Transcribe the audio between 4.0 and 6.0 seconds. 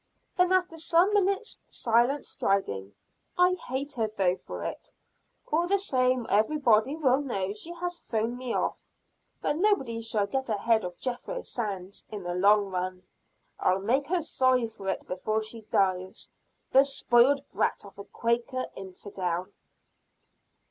though for it, all the